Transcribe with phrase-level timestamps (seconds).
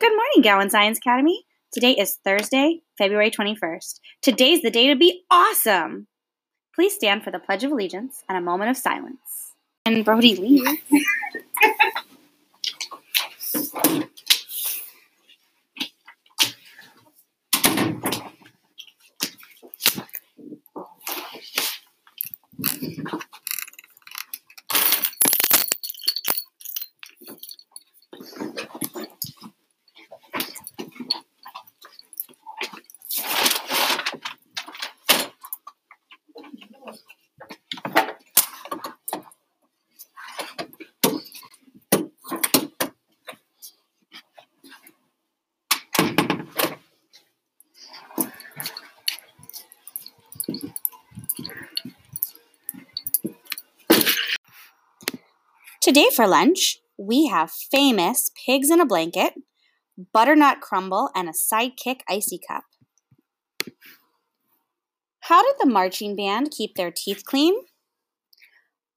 [0.00, 1.44] Good morning, Gowan Science Academy.
[1.74, 4.00] Today is Thursday, February 21st.
[4.22, 6.06] Today's the day to be awesome.
[6.74, 9.52] Please stand for the Pledge of Allegiance and a moment of silence.
[9.84, 10.78] And Brody Lee.
[55.80, 59.32] Today for lunch, we have famous pigs in a blanket,
[60.12, 62.64] butternut crumble, and a sidekick icy cup.
[65.20, 67.54] How did the marching band keep their teeth clean?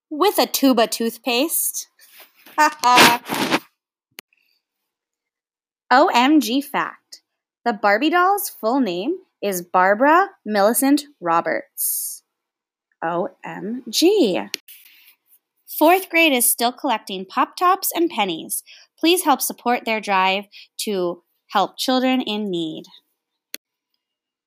[0.09, 1.87] With a tuba toothpaste.
[5.89, 7.21] OMG fact.
[7.63, 12.23] The Barbie doll's full name is Barbara Millicent Roberts.
[13.01, 14.49] OMG.
[15.77, 18.63] Fourth grade is still collecting Pop Tops and pennies.
[18.99, 20.45] Please help support their drive
[20.81, 22.83] to help children in need.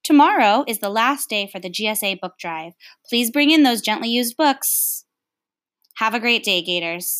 [0.04, 2.74] Tomorrow is the last day for the GSA book drive.
[3.08, 5.04] Please bring in those gently used books.
[5.96, 7.14] Have a great day, Gators.